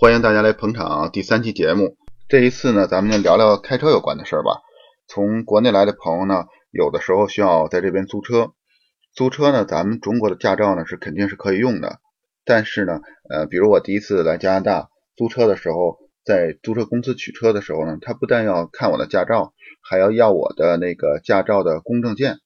[0.00, 1.96] 欢迎大家来捧场第三期节目。
[2.28, 4.62] 这一次呢，咱们就聊聊开车有关的事儿吧。
[5.08, 8.52] 从国内来的朋友呢，有的时候需要在这边租车。
[9.12, 11.98] 租车呢，咱们中国的驾照呢是肯定是可以用的。
[12.44, 19.52] 但是呢，呃，比如我第一次来加拿大租车的时候，在租车公司取车的时候呢，他不但要看我的驾照，
[19.82, 22.36] 还要要我的那个驾照的公证件。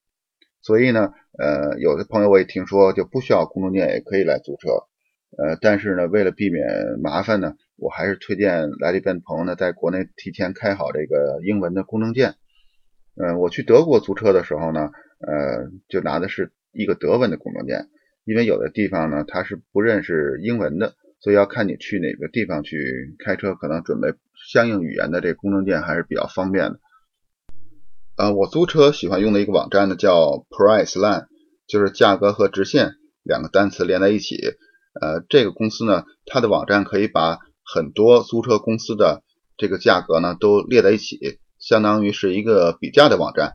[0.62, 4.88] 所以呢，呃，有的朋友我也听说就不需要公证件也可以来租车。
[5.38, 6.66] 呃，但是呢，为了避免
[7.02, 12.34] 麻烦呢，我还是推荐来这边的朋友呢，在国内提前开好这个英文的公证件。
[13.16, 14.90] 嗯，我去德国租车的时候呢，
[15.26, 17.88] 呃，就拿的是一个德文的公证件，
[18.24, 24.12] 因为有的地方呢，他是不认识英文的，所以要看你去哪个地方去开车，可能准备
[24.50, 26.80] 相应语言的这公证件还是比较方便的。
[28.18, 31.24] 呃，我租车喜欢用的一个网站呢，叫 Priceline，
[31.66, 34.36] 就是价格和直线两个单词连在一起。
[35.00, 39.22] 呃，这个公司呢，它的网站可以把很多租车公司的
[39.56, 41.18] 这个价格呢都列在一起，
[41.58, 43.54] 相当于是一个比价的网站。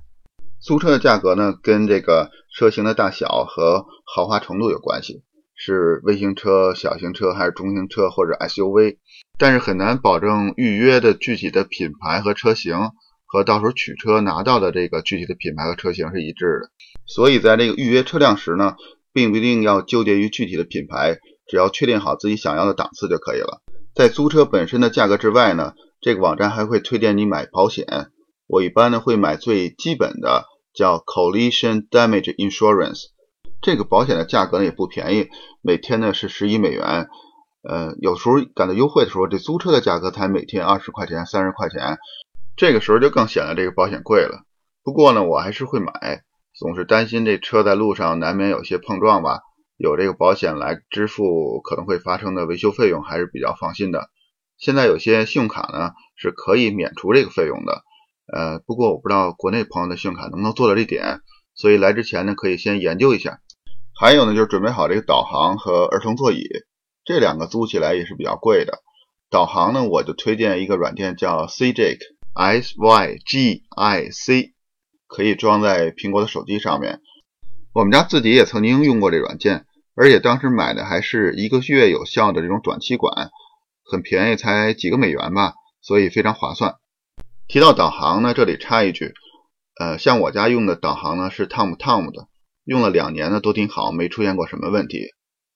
[0.60, 5.22] 租车的价格呢，跟这个车型的大小和豪华程度有关系，
[5.56, 8.98] 是微型车、小型车还是中型车或者 SUV，
[9.38, 12.92] 但是很难保证预约的具体的品牌和车型
[13.26, 16.70] 和到时候取车拿到的这个具体的品牌和车型是一致的。
[17.06, 18.76] 所以在这个预约车辆时呢，
[19.18, 21.18] 并不一定要纠结于具体的品牌。
[21.48, 23.64] 只要确定好自己想要的档次就可以了。
[23.96, 28.12] 在租车本身的价格之外呢，这个网站还会推荐你买保险。
[28.46, 33.06] 我一般呢会买最基本的，叫 Collision Damage Insurance。
[33.60, 35.30] 这个保险的价格呢也不便宜，
[35.64, 37.08] 每天呢是十一美元。
[37.68, 41.98] 呃，有时候赶到优惠的时候，这租车的价格才每天二十块钱、三十块钱，
[42.56, 44.44] 这个时候就更显得这个保险贵了。
[44.84, 46.24] 不过呢，我还是会买，
[46.58, 49.42] 总是担心这车在路上难免有些碰撞吧。
[49.78, 54.10] 有这个保险来支付可能会发生的维修费用，还是比较放心的。
[54.58, 57.84] 现在有些信用卡呢是可以免除这个费用的，
[58.34, 61.22] 呃，不过我不知道国内朋友的信用卡能不能做到这点，
[61.54, 63.40] 所以来之前呢可以先研究一下。
[63.94, 66.42] 还有呢就是准备好这个导航和儿童座椅，
[67.06, 68.80] 这两个租起来也是比较贵的。
[69.30, 74.54] 导航呢我就推荐一个软件叫 Sygic，S Y G I C，
[75.08, 77.02] 可以装在苹果的手机上面。
[77.74, 83.30] 我们家自己也曾经用过这软件，而且当时买的还是一个月有效的这种短期管，
[83.84, 86.76] 很便宜，才几个美元吧，所以非常划算。
[87.48, 89.14] 提到导航呢，这里插一句，
[89.80, 92.28] 呃，像我家用的导航呢是 TomTom 的，
[92.66, 95.12] 用了两年呢都挺好，没出现过什么问题。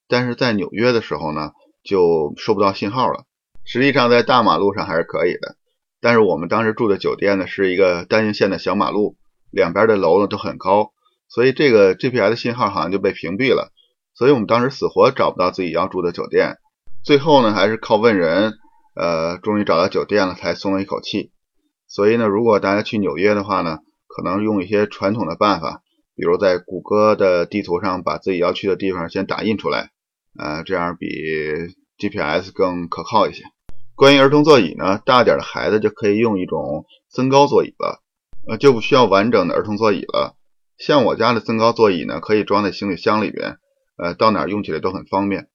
[0.07, 1.51] 但是在纽约的时候呢，
[1.83, 3.25] 就收不到信号了。
[3.65, 5.55] 实际上在大马路上还是可以的，
[5.99, 9.17] 但是我们当时住的酒店呢是一个单行线的小马路，
[9.51, 10.91] 两边的楼呢都很高。
[11.27, 13.71] 所以这个 GPS 信号好像就被屏蔽了，
[14.13, 16.57] 所以我们当时死活找不到自己要住的酒店，
[17.03, 18.53] 最后呢还是靠问人，
[18.95, 21.31] 呃，终于找到酒店了，才松了一口气。
[21.87, 25.81] 所以呢，如果大家去纽约的话呢，可能用一些传统的办法，
[26.15, 29.91] 比如在谷歌的地图上把自己要去的地方先打印出来，
[30.37, 31.07] 呃，这样比
[31.97, 33.43] GPS 更可靠一些。
[33.95, 38.01] 关于儿童座椅呢，大点的孩子就可以用一种增高座椅了，
[38.47, 40.35] 呃，就不需要完整的儿童座椅了。
[40.77, 43.57] 像我家的增高座椅呢，可以装在行李箱里边，
[43.97, 45.47] 呃，到哪用起来都很方便。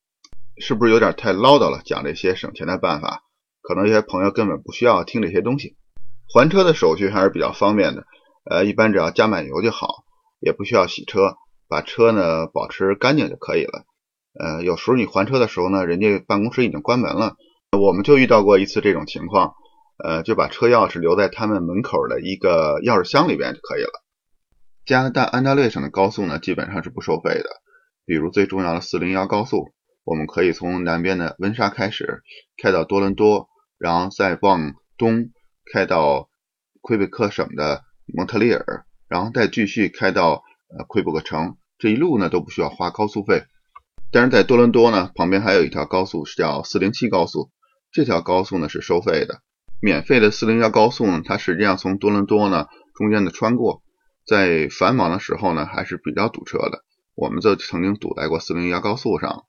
[0.58, 1.82] 是不是有点太唠叨了？
[1.84, 3.22] 讲这些省钱的办法，
[3.60, 5.76] 可能有些朋友根本不需要听这些东西。
[6.32, 8.04] 还车的手续还是比较方便的，
[8.48, 10.04] 呃，一般只要加满油就好，
[10.40, 11.36] 也不需要洗车，
[11.68, 13.84] 把车呢保持干净就可以了。
[14.38, 17.36] 呃，有时候你还车的时候呢，人家办公室已经关门了，
[17.78, 19.54] 我们就遇到过一次这种情况，
[19.98, 24.02] 呃，就把车钥匙留在他们门口的一个钥匙箱里边就可以了。
[24.84, 27.48] 加拿大安大略省的高速呢，基本上是不收费的。
[28.04, 29.72] 比如最重要的401高速，
[30.04, 32.22] 我们可以从南边的温莎开始，
[32.62, 33.48] 开到多伦多，
[33.78, 35.30] 然后再往东
[35.72, 36.28] 开到
[36.80, 37.82] 魁北克省的
[38.14, 41.56] 蒙特利尔，然后再继续开到呃魁北克城。
[41.78, 43.44] 这一路呢都不需要花高速费。
[44.12, 47.50] 但是在多伦多呢，旁边还有一条高速是叫407高速，
[47.90, 49.40] 这条高速呢是收费的。
[49.80, 53.82] 免费的401高速呢，它实际上从多伦多呢中间的穿过。
[54.26, 56.84] 在繁忙的时候呢，还是比较堵车的。
[57.14, 59.44] 我们就曾经堵在过四零幺高速上。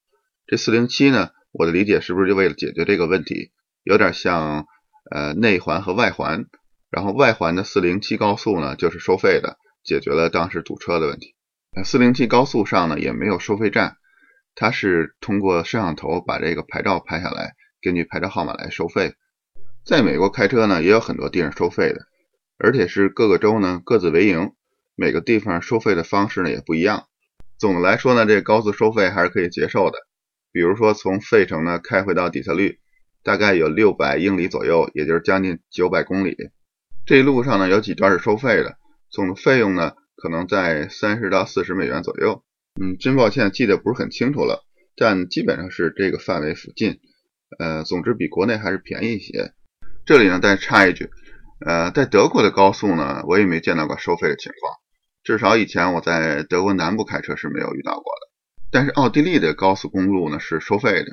[0.46, 3.52] 这四零七呢，我的理解是不是就为了解决这个问题？
[3.84, 4.68] 有点像
[5.10, 6.46] 呃内环和外环。
[6.90, 11.36] 然后外环的四零七高速呢，就是收费的，解决了当时堵车的问题。
[11.84, 13.98] 四零七高速上呢，也没有收费站，
[14.56, 19.16] 它是通过摄像头把这个牌照拍下来，根据牌照号码来收费。
[19.88, 22.08] 在美国开车呢，也有很多地方收费的，
[22.58, 24.52] 而且是各个州呢各自为营。
[24.96, 27.06] 每个地方收费的方式呢也不一样。
[27.58, 29.98] 总的来说呢，这高速收费还是可以接受的。
[30.52, 32.80] 比如说从费城呢开回到底特律，
[33.24, 36.36] 大概有六百英里左右，也就是将近九百公里。
[37.06, 38.76] 这一路上呢，有几段是收费的，
[39.10, 42.44] 总的费用呢可能在三十到四十美元左右。
[42.82, 44.66] 嗯，真抱歉，记得不是很清楚了，
[44.98, 47.00] 但基本上是这个范围附近。
[47.58, 49.54] 呃，总之比国内还是便宜一些。
[50.08, 51.10] 这里呢再插一句，
[51.66, 54.74] 呃，在德国的高速呢，我也没见到过收费的情况，
[55.22, 58.30] 至少以前我在德国南部开车是没有遇到过的。
[58.72, 61.08] 但是奥地利的高速公路呢是收费的，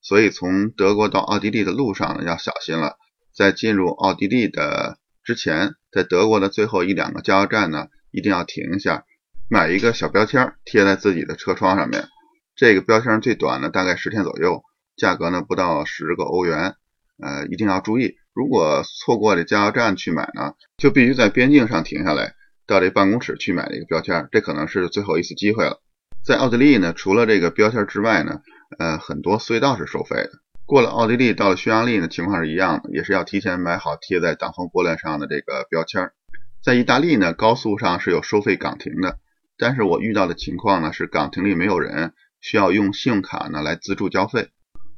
[0.00, 2.96] 所以从德国到奥地利的路上呢要小心了。
[3.34, 9.02] 在进入奥地利的之前，在德国的最后一两个加油站呢，一定要停一下，
[9.50, 12.06] 买一个小标签贴在自己的车窗上面。
[12.54, 14.62] 这个标签最短呢大概十天左右。
[14.96, 16.76] 价格呢不到十个欧元，
[17.20, 22.34] 呃，一定要注意，如果错过了加油站去买呢，就必须在边境上停下来，
[22.66, 25.80] 到这办公室去买这个标签，这可能是最后一次机会了。
[26.22, 28.42] 在奥地利呢，除了这个标签之外呢，
[28.78, 30.32] 呃，很多隧道是收费的。
[30.66, 36.10] 过了奥地利到了匈牙利呢，情况是一样的，也是要提前买好贴在挡风玻璃上的这个标签。
[36.62, 39.18] 在意大利呢，高速上是有收费岗亭的，
[39.56, 42.12] 但是我遇到的情况呢是岗亭里没有人，
[42.42, 44.50] 需要用信用卡呢来自助交费。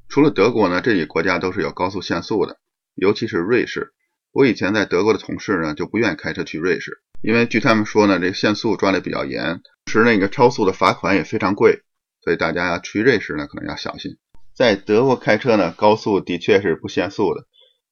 [0.08, 2.56] 除了德国呢，这几国家都是有高速限速的，
[2.98, 3.92] 尤其是瑞士。
[4.32, 11.82] 我以前在德国的同事呢，就不愿意开车去瑞士，因为据他们说呢，这限速抓的比较严，同时那个超速的罚款也非常贵，
[12.22, 14.18] 所以大家去瑞士呢，可能要小心。
[14.54, 17.46] 在德国开车呢，高速的确是不限速的，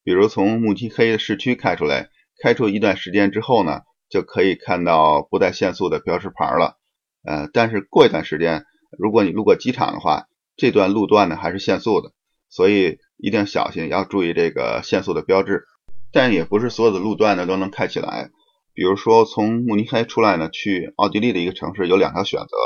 [0.05, 2.11] 比如从慕尼黑市区开出来，
[2.43, 3.81] 开出一段时间之后呢，
[4.11, 6.77] 就可以看到不带限速的标识牌了。
[7.25, 8.65] 呃，但是过一段时间，
[8.99, 10.27] 如果你路过机场的话，
[10.57, 12.13] 这段路段呢还是限速的，
[12.49, 15.65] 所以一定小心，要注意这个限速的标志。
[16.13, 18.31] 但也不是所有的路段呢都能开起来。
[18.73, 22.57] 比如说从慕尼黑出来呢，去奥地利的一个城市有两条选择。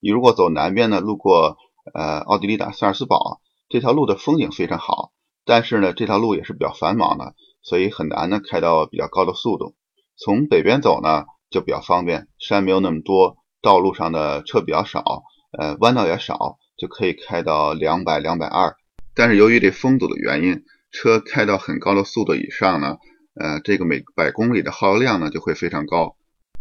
[0.00, 1.56] 你如果走南边呢，路过
[1.94, 5.12] 呃奥地利的萨尔斯堡，这条路的风景非常好，
[5.44, 9.74] 但是呢这条路也是比较繁忙的，所以很难呢开到比较高的速度。
[10.16, 15.02] 从北边走呢就比较方便，山没有那么多，道路上的车比较少，
[15.58, 16.58] 呃弯道也少。
[16.78, 18.76] 就可以开到两百、两百二，
[19.16, 22.98] 但是由于这风阻的原因，车开到很高的速度以上呢，
[23.34, 26.16] 呃，这个每百公里的耗油量呢就会非常高，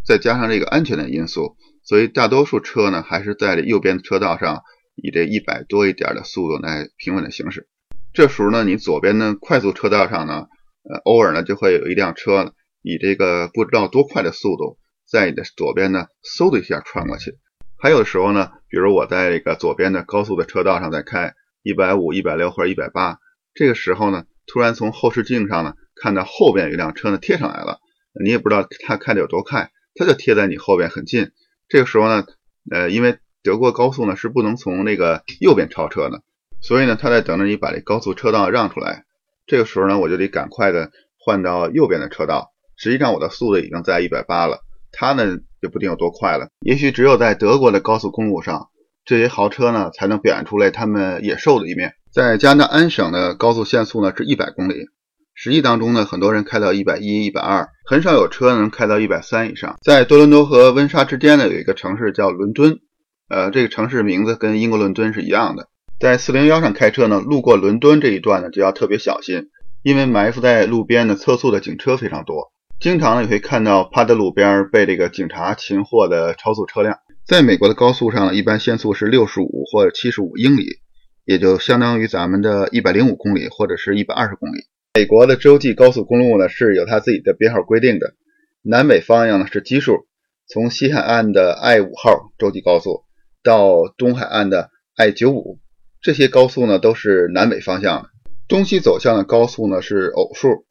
[0.06, 4.63] 再加上这个安全的因素，所以大多数车呢还是在右边车道上
[4.96, 7.68] 以这一百多一点的速度来平稳的行驶。
[8.13, 10.48] 这时候呢，你左边的快速车道上呢，
[10.90, 17.38] 呃，偶尔呢就会有一辆车以这个不知道多快的速度在你的左边呢，嗖的一下穿过去。
[17.78, 21.34] 还有的时候呢，比如我在这个左边的高速的车道上在开
[21.65, 23.17] 一百五、一百六或者一百八，
[23.56, 27.79] 这个时候呢，突然从后视镜上呢看到后边有一辆车呢贴上来了，
[28.23, 31.31] 你也不知道他开的有多快，他就贴在你后边很近。
[31.67, 32.27] 这个时候呢，
[32.69, 36.21] 呃，因为德国高速呢是不能从那个右边超车的，
[36.62, 39.06] 所以呢他在等着你把这高速车道让出来。
[39.47, 42.53] 这个时候呢，我就得赶快的换到右边的车道。
[42.77, 44.59] 实际上我的速度已经在一百八了，
[44.91, 45.39] 他呢。
[45.62, 46.50] 就不定有多快了。
[46.59, 48.69] 也许只有在德国的高速公路上，
[49.06, 51.94] 这些豪车呢才能表现出来他们野兽的一面。
[52.12, 54.88] 在加拿大安省的高速限速呢是一百公里，
[55.34, 59.75] 实际当中呢，很多人开到一百一、一百二，很少有车能开到一百三以上。
[59.84, 62.80] 在多伦多和温莎之间呢，有一个城市叫伦敦，
[63.28, 65.68] 呃，这个城市名字跟英国伦敦是一样的。
[66.00, 69.50] 在四零幺上开车呢，路过伦敦这一段呢，就要特别小心，
[69.84, 72.53] 因为埋伏在路边的测速的警车非常多。
[72.79, 76.98] 经常呢，也会看到趴在路边被这个警察擒获的超速车辆。
[77.27, 80.77] 在美国的高速上，一般限速是六十五或者七十五英里，
[81.25, 84.65] 也就相当于咱们的一百零五公里或者是一百二十公里。
[84.94, 88.13] 美国的洲际高速公路呢是有它自己的编号规定的，
[88.62, 90.05] 南北方向呢是奇数，
[90.48, 93.05] 从西海岸的 I 五号洲际高速
[93.41, 95.60] 到东海岸的 I 九五，
[96.03, 98.10] 这些高速呢都是南北方向的。
[98.48, 100.65] 东西走向的高速呢是偶数。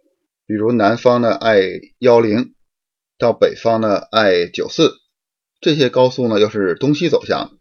[0.47, 2.55] 比如南方的 I 幺零
[3.19, 4.93] 到北方的 I 九四，
[5.65, 7.53] 这些高速呢又是东西走向。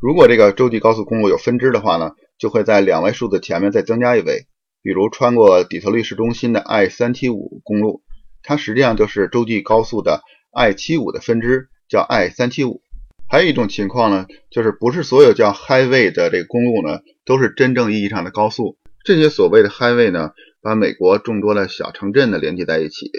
[0.00, 4.46] 如果这个洲际高速公路有分支的话呢，就会在两位数字前面再增加一位。
[4.82, 8.00] 比如穿过底特律市中心的 I 三七五公路，
[8.42, 12.80] 它实际上就是洲际高速的 I 七五的分支，叫 I 三七五。
[13.28, 18.78] 还有一种情况呢，就是不是所有叫 Highway 的这个公路呢，都是真正意义上的高速。
[19.04, 20.30] 这些所谓的 Highway 呢？
[20.62, 23.10] 把美国众多的小城镇呢连接在一起，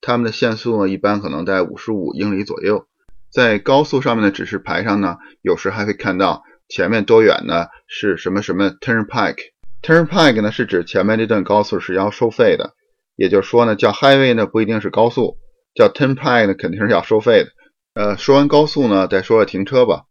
[0.00, 2.86] 它们的限速呢一般可能在五十五英里左右。
[3.30, 9.52] 在高速上面的指示牌上呢，有时还会看到前面多远呢是什么什么 Turnpike。
[9.82, 12.74] Turnpike 呢是指前面这段高速是要收费的，
[13.16, 15.38] 也就是说呢，叫 Highway 呢不一定是高速，
[15.74, 17.50] 叫 Turnpike 呢肯定是要收费的。
[17.94, 20.02] 呃，说完高速呢，再说说停车吧。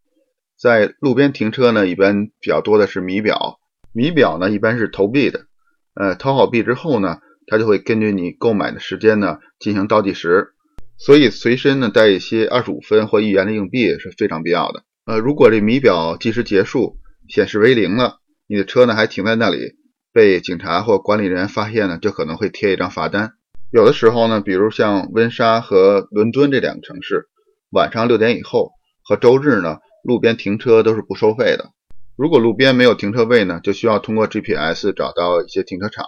[0.60, 3.60] 在路边停车呢，一般比较多的是米表，
[3.94, 5.46] 米表呢一般是投币的。
[5.94, 10.54] 呃，投好币之后呢，它就会根据你购买的时间呢进行倒计时。
[10.98, 14.84] 所以随身呢带一些二十五分或一元的硬币是非常必要的。
[15.06, 16.98] 呃，如果这米表计时结束
[17.30, 19.76] 显示为零了，你的车呢还停在那里，
[20.12, 23.34] 被警察或管理人员发现呢，就可能会贴一张罚单。
[23.72, 27.28] 有的时候呢，比如像温莎和伦敦这两个城市，
[27.70, 28.72] 晚上六点以后
[29.04, 31.72] 和周日呢，路边停车都是不收费的。
[32.16, 36.06] 如果路边没有停车位呢，就需要通过 GPS 找到一些停车场。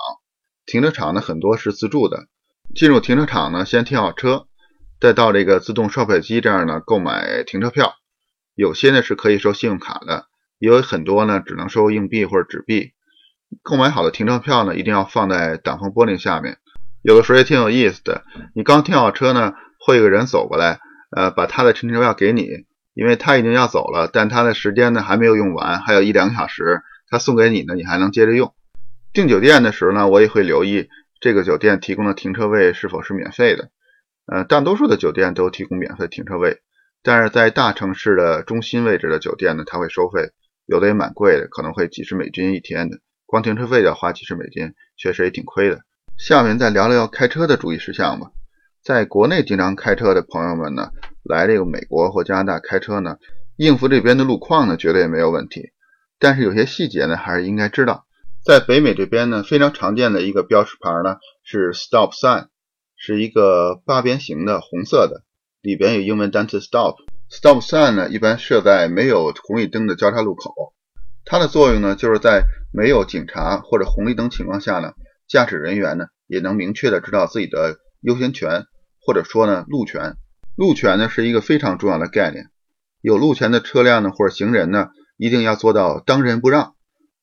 [0.65, 2.25] 停车场呢很多是自助的，
[2.73, 4.47] 进入停车场呢，先停好车，
[4.99, 7.95] 再到这个自动售票机这儿呢购买停车票。
[8.55, 10.25] 有些呢是可以收信用卡的，
[10.57, 12.91] 也有很多呢只能收硬币或者纸币。
[13.63, 16.57] 购买好的停车票呢，一定要放在挡风玻璃下面。
[17.01, 20.79] 有的时候也挺有意思的，你刚停好车呢，会有个人走过来，
[21.15, 22.47] 呃，把他的停车票给你，
[22.93, 28.53] 因为他已经要走了，但他的时间呢还没有用完，还有一两个小时，他送给你呢，你还能接着用。
[29.13, 30.89] 订酒店的时候呢，我也会留意
[31.21, 33.69] 这个酒店提供的停车位是否是免费的，
[34.31, 36.61] 呃，大多数的酒店都提供免费停车位，
[37.01, 40.31] 但是在大城市的中心位置的酒店呢，它会收费，
[40.65, 45.81] 有的也蛮贵的，可能会几十美金一天的，光停车费要花几十美金，确实也挺亏的。
[46.17, 48.31] 下面再聊聊开车的注意事项吧。
[48.83, 50.91] 在国内经常开车的朋友们呢，
[51.23, 53.17] 来这个美国或加拿大开车呢，
[53.55, 55.71] 应付这边的路况呢，绝对没有问题。
[56.19, 58.05] 但是有些细节呢，还是应该知道。
[58.45, 62.47] 在北美这边呢，非常常见的一个标识牌呢是 Stop Sign，
[63.01, 65.23] 是一个八边形的红色的，
[65.61, 66.97] 里边有英文单词 Stop。
[67.29, 70.73] Stop Sign 呢，一般设在没有红绿灯的交叉路口，
[71.23, 74.91] 它的作用呢，就是在没有警察或者红绿灯情况下呢。
[75.29, 78.65] 驾驶人员呢也能明确的知道自己的优先权，
[78.99, 80.17] 或者说呢路权。
[80.55, 82.49] 路权呢是一个非常重要的概念。
[82.99, 86.73] 有路权的车辆呢或者行人呢一定要做到当仁不让。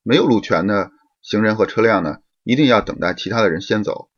[0.02, 4.08] 没有路权的行人和车辆呢一定要等待其他的人先走。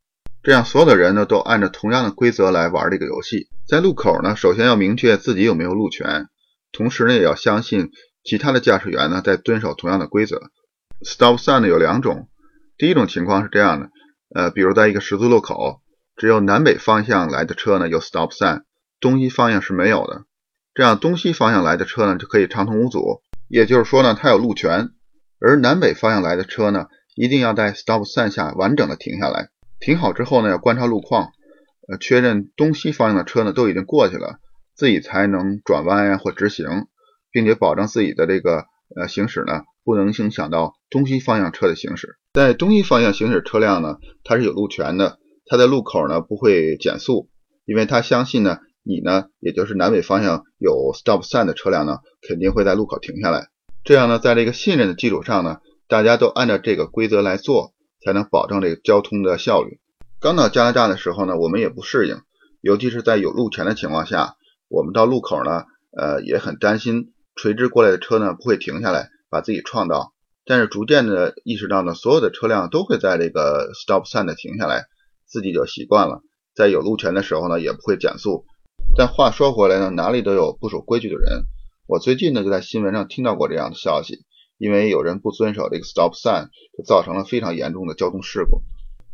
[0.49, 3.51] 这样所有的人呢都按照同样的规则来玩这个游戏。
[3.67, 6.29] 在路口呢首先要明确自己有没有路权，
[6.73, 7.91] 同时呢也要相信
[8.25, 10.41] 其他的驾驶员呢在遵守同样的规则。
[11.03, 12.31] Stop sign 呢有两种。
[12.79, 13.91] 第一种情况是这样的，
[14.35, 15.83] 呃，比如在一个十字路口，
[16.17, 18.63] 只有南北方向来的车呢有 stop sign，
[19.01, 20.25] 东西方向是没有的。
[20.73, 24.89] 这样东西方向来的车呢就可以畅通无阻，也就是说呢它有路权。
[25.41, 26.87] 而南北方向来的车呢
[27.17, 31.33] 一定要在 stop sign 下完整的停下来，停好之后呢要观察路况，
[31.89, 34.39] 呃，确认东西方向的车呢都已经过去了，
[34.75, 36.87] 自己才能转弯呀或直行，
[37.31, 38.65] 并且保证自己的这个
[38.97, 42.17] 呃行驶呢不能影响到东西方向车的行驶。
[42.33, 45.19] 在东西方向行驶车辆呢，它是有路权的。
[45.51, 47.31] 它在路口呢不会减速，
[47.65, 53.47] 因为它相信呢你呢，也就是南北方向有 stop sign 的车辆呢，肯定会在路口停下来。
[53.83, 57.73] 这样呢，在这个信任的基础上呢，大家都按照这个规则来做，
[58.09, 59.81] 才能保证这个交通的效率。
[60.19, 62.23] 刚到加拿大的时候呢，我们也不适应，
[62.63, 64.37] 尤其是在有路权的情况下，
[64.69, 70.15] 我们到路口呢，呃，也很担心垂直过来的车呢不会停下来把自己撞到。
[70.47, 74.87] 但是逐渐的意识到呢，所有的车辆都会在这个 stop sign 的停下来，
[75.27, 76.23] 自己就习惯了，
[76.55, 78.47] 在有路权的时候呢，也不会减速。
[78.97, 81.43] 但话说回来呢，哪里都有不守规矩的人。
[81.87, 84.25] 我最近呢就在新闻上听到过这样的消息，
[84.59, 88.63] 因为有人不遵守这个 stop sign，就造成了非常严重的交通事故。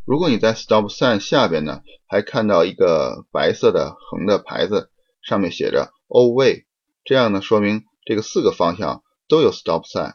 [0.07, 4.91] 如果你在 stop sign 下边呢，还看到一个白色的横的牌子，
[5.23, 6.65] 上面写着 all way，
[7.05, 10.15] 这样呢说明这个四个方向都有 stop sign。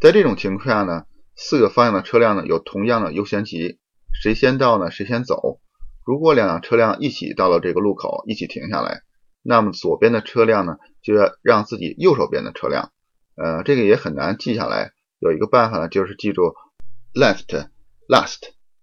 [0.00, 3.78] 在这种情况下呢，四个方向的车辆呢有同样的优先级，
[4.22, 5.60] 谁先到呢谁先走。
[6.04, 9.00] 如果两辆车辆一起到了这个路口，一起停下来，
[9.42, 12.92] 那么左边的车辆呢就要让自己右手边的车辆，
[13.36, 14.92] 呃，这个也很难记下来。
[15.18, 16.54] 有一个办法呢，就是记住
[17.14, 17.68] left
[18.08, 18.38] last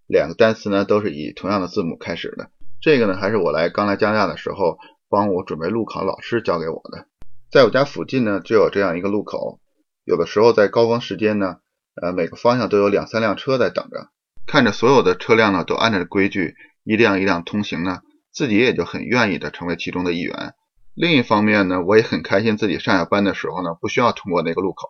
[0.07, 2.49] 两个单词呢都是以同样的字母开始的。
[2.81, 4.77] 这个呢还是我来刚来加拿大的时候
[5.09, 7.07] 帮我准备路考老师教给我的。
[7.51, 9.59] 在我家附近呢就有这样一个路口。
[10.03, 11.57] 有的时候在高峰时间呢，
[11.95, 14.09] 呃，每个方向都有两三辆车在等着，
[14.45, 20.55] 看着所有的车辆呢都按照规矩一辆一辆通行呢，自己也就很愿意的成为其中的一员。
[20.95, 24.89] 另一方面呢，我也很开心自己上下班的时候呢不需要通过那个路口。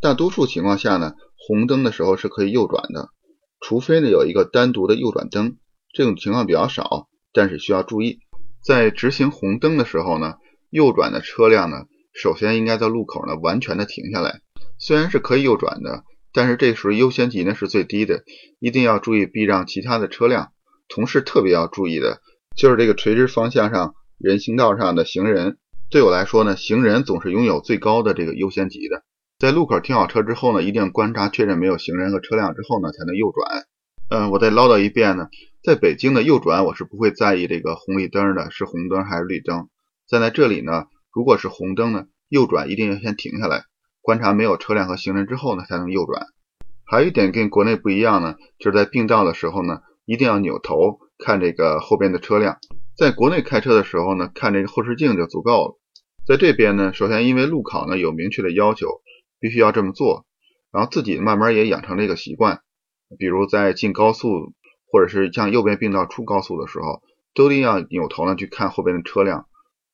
[0.00, 3.10] 大多数情况下呢，红灯的时候是可以右转的，
[3.60, 5.56] 除非呢有一个单独的右转灯，
[5.92, 8.20] 这种情况比较少，但是需要注意，
[8.64, 10.34] 在执行红灯的时候呢，
[10.70, 11.84] 右转的车辆呢。
[12.14, 14.40] 首先应该在路口呢完全的停下来，
[14.78, 16.02] 虽然是可以右转的，
[16.32, 18.24] 但是这时候优先级呢是最低的，
[18.58, 20.52] 一定要注意避让其他的车辆。
[20.88, 22.22] 同时特别要注意的
[22.56, 25.58] 就是这个垂直方向上人行道上的行人，
[25.90, 29.02] 对我来说呢，行人总是拥有最高的这个优先级的。
[29.38, 33.66] 在路口停好车之后呢，一定观察确认没有行人和车辆之后呢，才能右转。
[34.08, 35.28] 嗯，我再唠叨一遍呢，
[35.62, 39.68] 在北京的右转我是不会在意这个红绿灯的，是红灯还是绿灯。
[40.08, 43.64] 站在这里呢，如果是红灯呢，右转一定要先停下来，
[44.00, 46.26] 观察没有车辆和行人之后呢，才能右转。
[46.84, 52.56] 还有一点跟国内不一样呢，就是在并道的时候呢，一定要扭头看这个后边的车辆。
[52.96, 55.78] 在国内开车的时候呢，看这个后视镜就足够了。
[56.26, 59.02] 在这边呢，首先因为路考呢有明确的要求，
[59.38, 60.24] 必须要这么做，
[60.72, 62.62] 然后自己慢慢也养成这个习惯。
[63.18, 64.54] 比如在进高速，
[64.90, 67.02] 或者是向右边并道出高速的时候，
[67.34, 69.46] 都一定要扭头呢去看后边的车辆。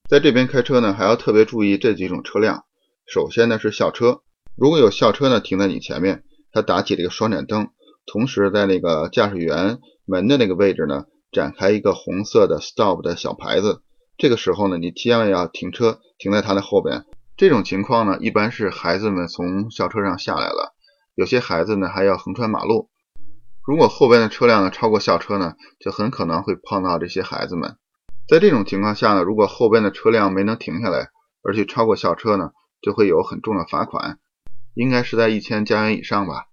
[0.08, 2.64] 在这边开车呢，还要特别注意这几种车辆。
[3.06, 4.22] 首先呢是校车，
[4.56, 7.70] 如果有校车呢停在你前面，它打起这个双闪灯，
[8.06, 13.82] 同时在那个驾驶员门的那个位置呢展开一个红色的 stop 的小牌子。
[14.18, 17.06] 这个时候呢，你千万要停车，停在它的后边。
[17.36, 20.74] 这种情况呢，一般是孩子们从校车上下来了，
[21.16, 22.90] 有些孩子呢还要横穿马路。
[23.66, 27.76] 如果后边的车辆呢超过校车呢，就很可能会碰到这些孩子们。
[28.28, 31.08] 在这种情况下呢，如果后边的车辆没能停下来，
[31.42, 32.50] 而去超过校车呢，
[32.82, 34.18] 就会有很重的罚款，
[34.74, 36.46] 应该是在一千加元以上吧。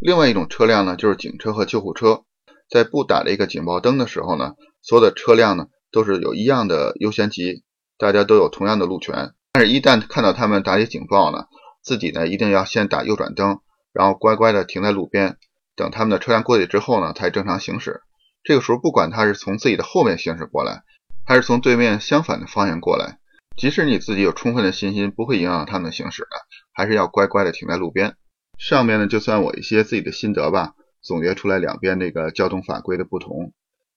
[0.00, 2.24] 另外一种车辆呢，就是警车和救护车，
[2.68, 7.64] 在不打这个警报灯的时候呢，所有的车辆呢都是有一样的优先级，
[7.96, 9.32] 大家都有同样的路权。
[9.52, 11.46] 但是，一旦看到他们打起警报呢，
[11.82, 13.60] 自己呢一定要先打右转灯，
[13.92, 15.36] 然后乖乖的停在路边。
[15.74, 18.02] 等他们的车辆过去之后呢，才正常行驶。
[18.42, 20.82] 这个时候，不管他是从自己的后面行驶过来，
[21.24, 23.18] 还是从对面相反的方向过来，
[23.56, 26.28] 即使你自己有充分的信心不会影响他们的行驶的，
[26.72, 28.16] 还是要乖乖的停在路边。
[28.58, 30.74] 上面呢，就算我一些自己的心得吧，
[31.08, 33.54] 总结出来两边这个交通法规的不同。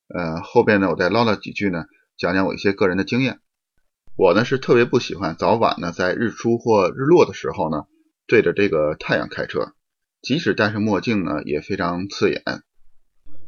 [0.08, 1.84] 呃，后边呢，我再唠叨几句呢，
[2.18, 3.41] 讲讲我一些个人的经验。
[4.15, 7.84] 我呢是特别不喜欢早晚呢在日出或日落的时候呢
[8.27, 9.74] 对着这个太阳开车。
[10.22, 12.41] 即使戴上墨镜呢，也非常刺眼。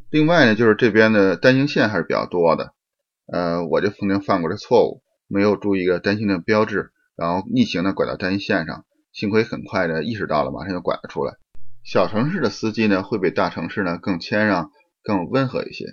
[0.09, 2.73] 另外呢，就是这边的单行线还是比较多的。
[3.31, 8.83] 呃，我就曾经犯过这错误，没有注意一个单行的标志，然后逆行呢拐到单行线上。
[9.13, 11.35] 幸亏很快的意识到了，马上就拐了出来。
[11.83, 14.71] 小城市的司机呢，会比大城市呢更谦让、
[15.03, 15.85] 更温和一些。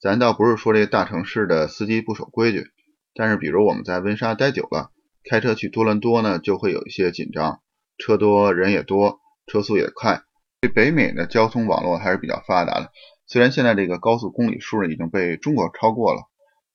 [0.00, 2.66] 咱倒不是说这大城市的司机不守规矩，
[3.14, 4.90] 但是比如我们在温莎待久了，
[5.24, 7.60] 开车去多伦多呢，就会有一些紧张，
[7.98, 9.20] 车多人也多。
[9.50, 10.20] 车速也快，
[10.60, 12.90] 这北美的交通网络还是比较发达的。
[13.26, 16.20] 虽然现在这个高速公里数已经被中国超过了，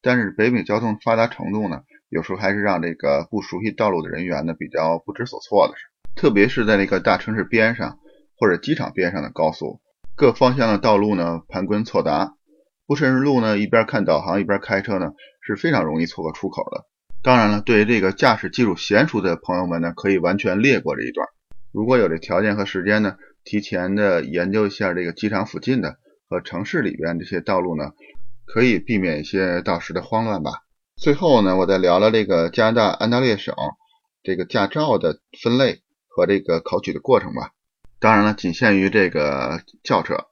[0.01, 5.75] 但是北美交通发达程度呢，有时候还是让这个不熟悉道路的人员呢比较不知所措的。
[6.15, 7.99] 特别是在那个大城市边上
[8.37, 9.81] 或者机场边上的高速，
[10.15, 12.33] 各方向的道路呢盘根错杂，
[12.85, 16.85] 不顺路呢一边看导航一边开车呢是非常容易错过出口的。
[17.21, 21.25] 当然了，对于这个驾驶技术娴熟的朋友们呢，可以完全略过这一段。
[21.71, 23.15] 如果有这条件和时间呢，
[23.45, 27.91] 提前的研究一下这个机场附近的和城市里边这些道路呢，
[28.45, 30.51] 可以避免一些到时的慌乱吧。
[30.97, 33.55] 最后呢，我再聊聊这个加拿大安大略省
[34.21, 37.51] 这个驾照的分类和这个考取的过程吧。
[38.03, 40.25] 当然了，仅限于这个轿车，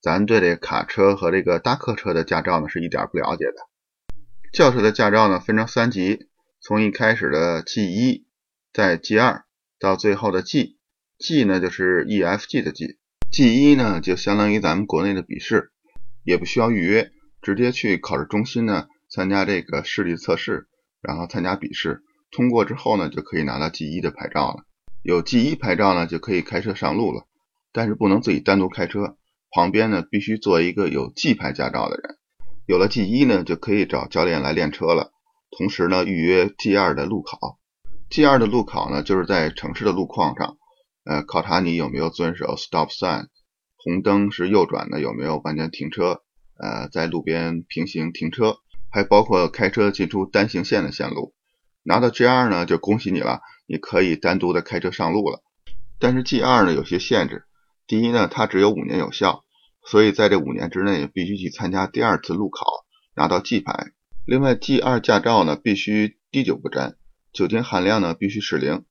[0.00, 3.52] 咱对这卡车和这个大客车的驾照呢是一点不了解的。
[4.50, 6.30] 轿车的驾照呢分成三级，
[6.62, 8.26] 从一开始的 G 一，
[8.72, 9.44] 在 G 二，
[9.78, 10.78] 到最后的 G。
[11.18, 15.70] G 呢就是 EFG 的 G，G 一呢就相当于咱们国内的笔试，
[16.24, 17.10] 也不需要预约，
[17.42, 20.66] 直接去考试中心呢参加这个视力测试，
[21.02, 24.64] 然后参加笔试，通过之后呢就可以拿到 G 一的牌照了。
[25.08, 27.26] 有 G 一牌照呢就可以开车上路了，
[27.72, 29.16] 但是不能自己单独开车，
[29.50, 32.18] 旁边呢必须做一个有 G 牌驾照的人。
[32.66, 35.10] 有了 G 一呢就可以找教练来练车了，
[35.56, 37.58] 同时呢预约 G 二的路考。
[38.10, 40.58] G 二的路考呢就是在城市的路况上。
[41.04, 43.28] 呃，考察你有没有遵守 stop sign，
[43.78, 46.20] 红灯是右转的，有没有完全停车？
[46.62, 48.58] 呃，在路边平行停车，
[48.90, 51.32] 还包括开车进出单行线的线路。
[51.82, 55.42] 拿到 G 二呢，就恭喜你了，你可以单独的开车上路了。
[56.00, 57.44] 但是 G 二呢有些限制，
[57.86, 59.44] 第一呢，它只有五年有效，
[59.84, 62.64] 所以在这五年之内必须去参加第二次路考，
[63.14, 63.92] 拿到 G 牌。
[64.24, 66.96] 另外，G 二驾照呢必须滴酒不沾，
[67.32, 68.84] 酒精含量呢必须是零。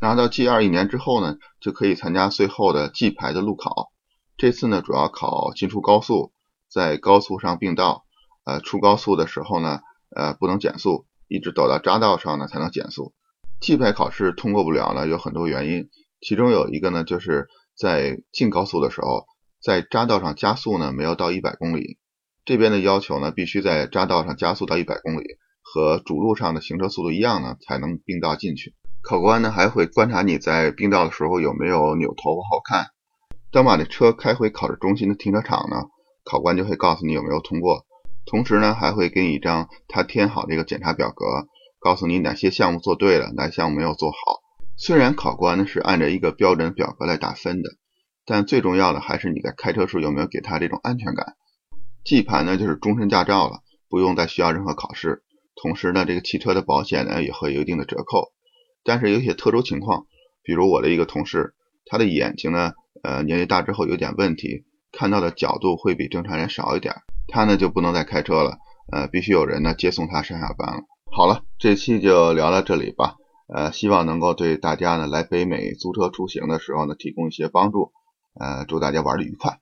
[0.00, 3.92] 拿到 G 二一年之后呢，就可以参加最后的 G 牌的路考。
[4.36, 6.32] 这次呢，主要考进出高速，
[6.68, 8.04] 在高速上并道。
[8.44, 13.14] 呃，出高速的时候呢，呃，不能减速，一直走到匝道上呢才能减速。
[13.62, 15.88] G 牌考试通过不了呢，有很多原因，
[16.20, 17.46] 其中有一个呢，就是
[17.78, 19.24] 在进高速的时候，
[19.62, 21.98] 在匝道上加速呢没有到一百公里。
[22.44, 25.22] 这边的要求呢，必须在匝道上加速到一百公里，
[25.62, 28.74] 和主路上的行车速度一样呢，才能并道进去。
[29.00, 32.86] 考官呢还会观察你在并道的时候有没有扭头往后看。
[33.52, 35.76] 当把这车开回考试中心的停车场呢，
[36.24, 37.86] 考官就会告诉你有没有通过，
[38.26, 41.46] 同时呢还会给你一张他填好的一个检查表格，
[41.82, 44.16] 告诉你哪些项目做对了，哪些项目没有做好。
[44.76, 47.70] 虽然考官呢是按照一个标准表格来打分的，
[48.24, 51.34] 但最重要的还是你在开车时有没有给他这种安全感。
[52.04, 55.22] G 盘呢就是终身驾照了，不用再需要任何考试。
[55.54, 58.32] 同时呢，这个汽车的保险呢也会有一定的折扣。
[58.84, 60.06] 但是有些特殊情况，
[60.42, 66.94] 比如我的一个同事，他的眼睛呢，呃，年纪大之后有点问题，看到的角度会比正常人少一点，
[67.28, 68.58] 他呢就不能再开车了，
[68.90, 70.82] 呃，必须有人呢接送他上下班了。
[71.14, 73.16] 好了，这期就聊到这里吧。
[73.46, 77.92] 呃，希望能够对大家呢来北美租车出行的时候呢提供一些帮助。
[78.40, 79.58] 呃，祝大家玩的愉快。